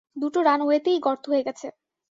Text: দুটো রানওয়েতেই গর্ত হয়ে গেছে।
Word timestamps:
দুটো 0.15 0.39
রানওয়েতেই 0.41 0.97
গর্ত 0.99 1.23
হয়ে 1.31 1.45
গেছে। 1.47 1.67